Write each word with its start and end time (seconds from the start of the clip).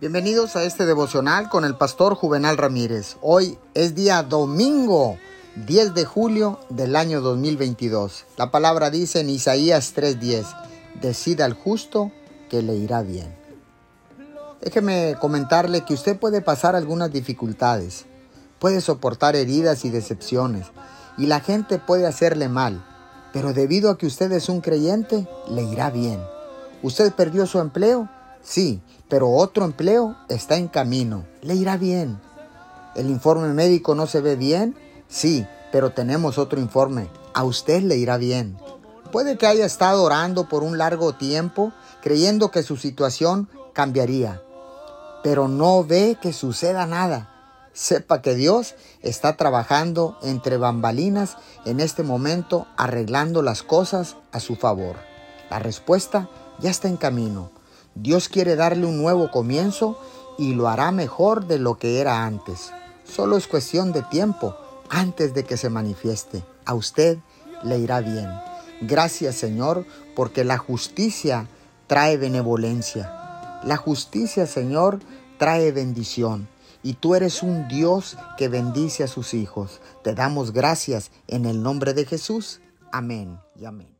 Bienvenidos 0.00 0.56
a 0.56 0.64
este 0.64 0.86
devocional 0.86 1.50
con 1.50 1.66
el 1.66 1.76
pastor 1.76 2.14
Juvenal 2.14 2.56
Ramírez. 2.56 3.18
Hoy 3.20 3.58
es 3.74 3.94
día 3.94 4.22
domingo 4.22 5.18
10 5.66 5.92
de 5.92 6.06
julio 6.06 6.58
del 6.70 6.96
año 6.96 7.20
2022. 7.20 8.24
La 8.38 8.50
palabra 8.50 8.88
dice 8.88 9.20
en 9.20 9.28
Isaías 9.28 9.92
3:10, 9.94 10.46
decida 11.02 11.44
al 11.44 11.52
justo 11.52 12.12
que 12.48 12.62
le 12.62 12.76
irá 12.76 13.02
bien. 13.02 13.36
Déjeme 14.62 15.16
comentarle 15.20 15.84
que 15.84 15.92
usted 15.92 16.18
puede 16.18 16.40
pasar 16.40 16.76
algunas 16.76 17.12
dificultades, 17.12 18.06
puede 18.58 18.80
soportar 18.80 19.36
heridas 19.36 19.84
y 19.84 19.90
decepciones, 19.90 20.68
y 21.18 21.26
la 21.26 21.40
gente 21.40 21.78
puede 21.78 22.06
hacerle 22.06 22.48
mal, 22.48 22.82
pero 23.34 23.52
debido 23.52 23.90
a 23.90 23.98
que 23.98 24.06
usted 24.06 24.32
es 24.32 24.48
un 24.48 24.62
creyente, 24.62 25.28
le 25.50 25.60
irá 25.60 25.90
bien. 25.90 26.22
¿Usted 26.82 27.12
perdió 27.12 27.46
su 27.46 27.58
empleo? 27.58 28.08
Sí, 28.42 28.80
pero 29.08 29.30
otro 29.30 29.64
empleo 29.64 30.16
está 30.28 30.56
en 30.56 30.68
camino. 30.68 31.24
Le 31.42 31.54
irá 31.54 31.76
bien. 31.76 32.20
¿El 32.94 33.10
informe 33.10 33.48
médico 33.48 33.94
no 33.94 34.06
se 34.06 34.20
ve 34.20 34.36
bien? 34.36 34.76
Sí, 35.08 35.46
pero 35.72 35.90
tenemos 35.92 36.38
otro 36.38 36.60
informe. 36.60 37.08
A 37.34 37.44
usted 37.44 37.82
le 37.82 37.96
irá 37.96 38.16
bien. 38.16 38.58
Puede 39.12 39.36
que 39.36 39.46
haya 39.46 39.66
estado 39.66 40.04
orando 40.04 40.48
por 40.48 40.62
un 40.62 40.78
largo 40.78 41.14
tiempo 41.14 41.72
creyendo 42.00 42.50
que 42.50 42.62
su 42.62 42.76
situación 42.76 43.48
cambiaría, 43.72 44.40
pero 45.22 45.48
no 45.48 45.84
ve 45.84 46.16
que 46.20 46.32
suceda 46.32 46.86
nada. 46.86 47.28
Sepa 47.72 48.22
que 48.22 48.34
Dios 48.34 48.74
está 49.02 49.36
trabajando 49.36 50.18
entre 50.22 50.56
bambalinas 50.56 51.36
en 51.64 51.80
este 51.80 52.02
momento 52.02 52.66
arreglando 52.76 53.42
las 53.42 53.62
cosas 53.62 54.16
a 54.32 54.40
su 54.40 54.56
favor. 54.56 54.96
La 55.50 55.58
respuesta 55.58 56.28
ya 56.58 56.70
está 56.70 56.88
en 56.88 56.96
camino. 56.96 57.50
Dios 57.94 58.28
quiere 58.28 58.56
darle 58.56 58.86
un 58.86 58.98
nuevo 58.98 59.30
comienzo 59.30 59.98
y 60.38 60.54
lo 60.54 60.68
hará 60.68 60.92
mejor 60.92 61.46
de 61.46 61.58
lo 61.58 61.78
que 61.78 62.00
era 62.00 62.24
antes. 62.24 62.72
Solo 63.04 63.36
es 63.36 63.46
cuestión 63.46 63.92
de 63.92 64.02
tiempo 64.02 64.56
antes 64.88 65.34
de 65.34 65.44
que 65.44 65.56
se 65.56 65.70
manifieste. 65.70 66.44
A 66.64 66.74
usted 66.74 67.18
le 67.62 67.78
irá 67.78 68.00
bien. 68.00 68.28
Gracias 68.80 69.36
Señor, 69.36 69.84
porque 70.14 70.44
la 70.44 70.58
justicia 70.58 71.48
trae 71.86 72.16
benevolencia. 72.16 73.60
La 73.64 73.76
justicia, 73.76 74.46
Señor, 74.46 75.00
trae 75.38 75.72
bendición. 75.72 76.48
Y 76.82 76.94
tú 76.94 77.14
eres 77.14 77.42
un 77.42 77.68
Dios 77.68 78.16
que 78.38 78.48
bendice 78.48 79.04
a 79.04 79.08
sus 79.08 79.34
hijos. 79.34 79.80
Te 80.02 80.14
damos 80.14 80.52
gracias 80.52 81.10
en 81.26 81.44
el 81.44 81.62
nombre 81.62 81.92
de 81.92 82.06
Jesús. 82.06 82.60
Amén 82.90 83.38
y 83.54 83.66
amén. 83.66 83.94